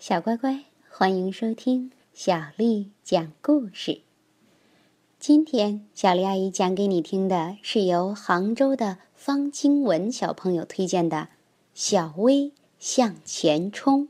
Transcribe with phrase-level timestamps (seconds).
[0.00, 4.00] 小乖乖，欢迎收听小丽讲故事。
[5.18, 11.16] 今天，小丽阿姨讲给你听的是由杭州的方金文小朋友推荐的
[11.74, 14.08] 《小薇向前冲》。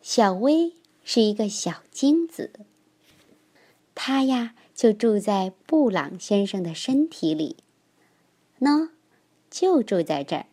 [0.00, 2.52] 小薇是一个小精子，
[3.94, 7.58] 她呀就住在布朗先生的身体里，
[8.60, 8.88] 喏，
[9.50, 10.46] 就住在这儿。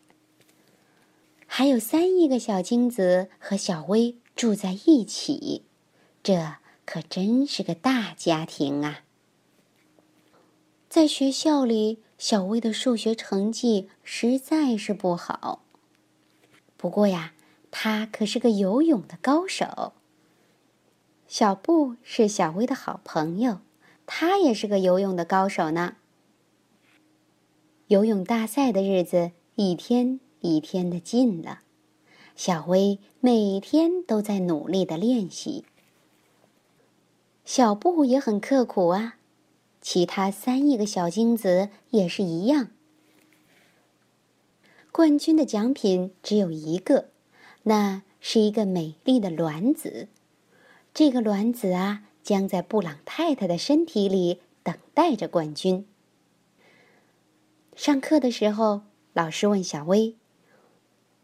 [1.50, 5.64] 还有三亿个小精子和小薇住在一起，
[6.22, 9.00] 这可真是个大家庭啊！
[10.88, 15.64] 在学校里，小薇的数学成绩实在是不好。
[16.76, 17.34] 不过呀，
[17.72, 19.94] 她可是个游泳的高手。
[21.28, 23.60] 小布是小薇的好朋友，
[24.06, 25.96] 他也是个游泳的高手呢。
[27.88, 30.20] 游泳大赛的日子一天。
[30.48, 31.60] 一天的近了，
[32.36, 35.66] 小薇每天都在努力的练习。
[37.44, 39.18] 小布也很刻苦啊，
[39.82, 42.70] 其他三亿个小精子也是一样。
[44.92, 47.10] 冠军的奖品只有一个，
[47.64, 50.08] 那是一个美丽的卵子。
[50.94, 55.86] 这个卵子啊，将在布朗太太的身体里等待着冠军。
[57.76, 58.82] 上课的时候，
[59.14, 60.17] 老师问小薇。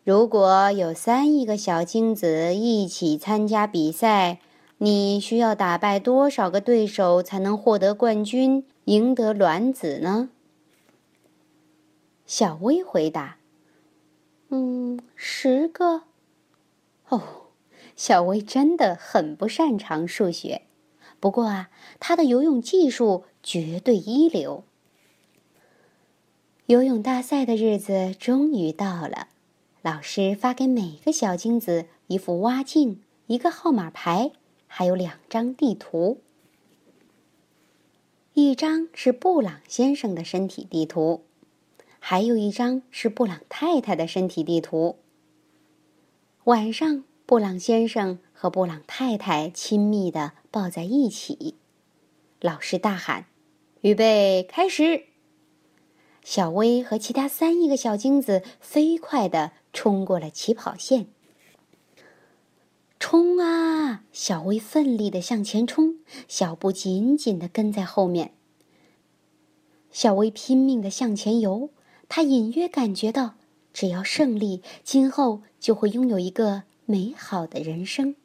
[0.04, 4.40] 如果有三亿个小精子一起参加比赛，
[4.80, 10.30] 你需要打败多少个对手才能获得冠军，赢得卵子呢？
[12.26, 13.38] 小薇回答
[14.52, 16.04] ：“嗯，十个。”
[17.08, 17.22] 哦，
[17.96, 20.64] 小薇真的很不擅长数学，
[21.22, 21.70] 不过啊，
[22.02, 24.66] 她的游泳技术绝对一流。
[26.66, 29.30] 游泳大赛的日子终于到了。
[29.84, 34.32] 老师发给每个小精子一副蛙镜、一个号码牌，
[34.66, 36.22] 还有两张地图。
[38.34, 41.26] 一张是布朗先生的身体地图，
[42.00, 45.00] 还有一张是布朗太太的身体地图。
[46.46, 51.56] 晚上，布朗先生和布朗太太亲密的抱在一起。
[52.40, 53.26] 老师大喊
[53.82, 55.08] ：“预备，开始！”
[56.24, 59.52] 小薇和其他三亿个小精子飞快的。
[59.74, 61.08] 冲过了起跑线，
[63.00, 64.04] 冲啊！
[64.14, 65.96] 小薇奋力的向前冲，
[66.28, 68.34] 小布紧紧的跟在后面。
[69.92, 71.70] 小薇拼命的向前游，
[72.08, 73.36] 她隐约感觉到，
[73.74, 78.16] 只要胜利，今后就会拥有一个美好的人生。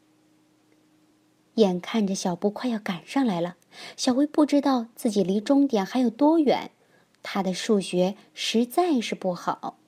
[1.55, 3.57] 眼看着小布快要赶上来了，
[3.97, 6.71] 小薇不知道自己离终点还有多远，
[7.23, 9.79] 她的数学实在是不好。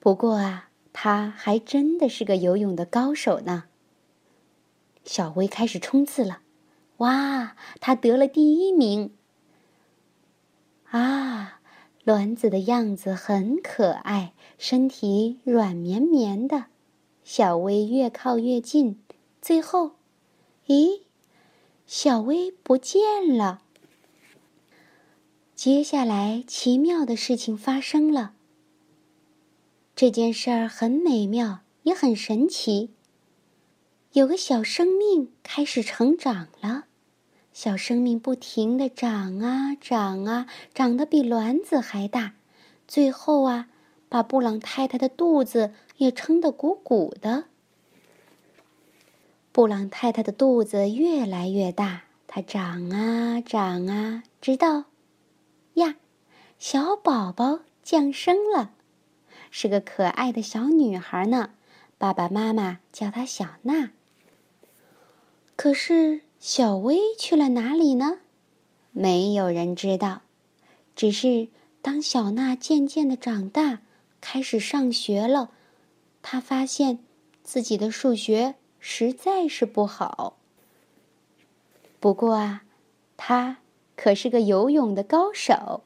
[0.00, 3.64] 不过啊，他还真的是个游泳的高手呢。
[5.04, 6.40] 小薇开始冲刺了，
[6.96, 9.12] 哇，他得了第一名！
[10.90, 11.60] 啊，
[12.02, 16.66] 卵子的样子很可爱，身体软绵绵的。
[17.22, 18.98] 小薇越靠越近，
[19.42, 19.92] 最后，
[20.66, 21.02] 咦，
[21.86, 23.60] 小薇不见了。
[25.54, 28.32] 接下来，奇妙的事情发生了。
[29.94, 32.90] 这件事儿很美妙，也很神奇。
[34.12, 36.84] 有个小生命开始成长了，
[37.52, 42.32] 小生命不停的长啊长啊，长得比卵子还大，
[42.88, 43.68] 最后啊，
[44.08, 47.44] 把布朗太太的肚子也撑得鼓鼓的。
[49.52, 54.84] 布朗太太的肚子越来越大，它长啊长啊，直到，
[55.74, 55.96] 呀，
[56.58, 58.72] 小宝宝降生了。
[59.50, 61.50] 是个可爱的小女孩呢，
[61.98, 63.90] 爸爸妈妈叫她小娜。
[65.56, 68.20] 可是小薇去了哪里呢？
[68.92, 70.22] 没有人知道。
[70.96, 71.48] 只是
[71.82, 73.80] 当小娜渐渐的长大，
[74.20, 75.50] 开始上学了，
[76.22, 76.98] 她发现
[77.42, 80.36] 自己的数学实在是不好。
[81.98, 82.64] 不过啊，
[83.16, 83.58] 她
[83.96, 85.82] 可是个游泳的高手。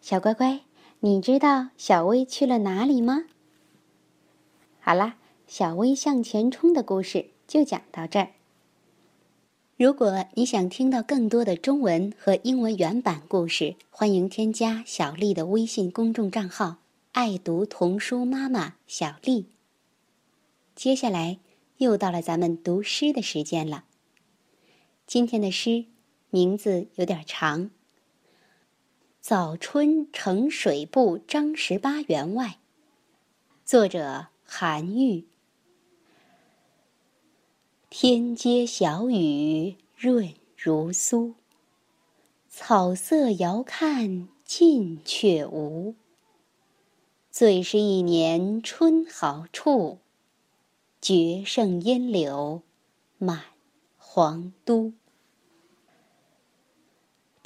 [0.00, 0.60] 小乖乖。
[1.02, 3.24] 你知道小薇去了哪里吗？
[4.80, 5.16] 好啦，
[5.46, 8.32] 小薇向前冲的故事就讲到这儿。
[9.78, 16.76] 如果你想听到更多的中文和英文原版故事，欢迎添加小丽的微信公众账号
[17.12, 19.46] “爱读童书妈妈小丽”。
[20.76, 21.38] 接下来
[21.78, 23.84] 又到了咱们读诗的时间了。
[25.06, 25.86] 今天的诗
[26.28, 27.70] 名字有点长。
[29.20, 32.58] 早春呈水部张十八员外。
[33.66, 35.26] 作者韩愈。
[37.90, 41.34] 天街小雨润如酥，
[42.48, 45.94] 草色遥看近却无。
[47.30, 49.98] 最是一年春好处，
[51.02, 52.62] 绝胜烟柳
[53.18, 53.44] 满
[53.98, 54.94] 皇都。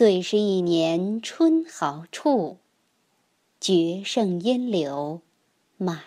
[0.00, 2.56] 最是一年春好处，
[3.60, 5.20] 绝胜烟柳
[5.76, 6.00] 满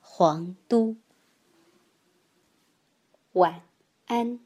[0.00, 0.96] 皇都。
[3.34, 3.60] 晚
[4.06, 4.40] 安。